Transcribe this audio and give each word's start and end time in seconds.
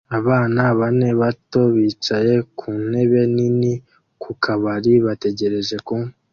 Abana 0.19 0.61
bane 0.79 1.09
bato 1.21 1.61
bicaye 1.75 2.33
ku 2.57 2.69
ntebe 2.87 3.21
nini 3.35 3.73
ku 4.21 4.31
kabari 4.43 4.93
bategereje 5.05 5.75
kunywa 5.87 6.11